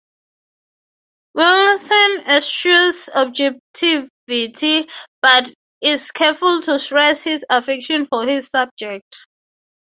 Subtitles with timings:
[1.35, 4.89] Wilson eschews objectivity,
[5.21, 9.27] but is careful to stress his affection for his subject.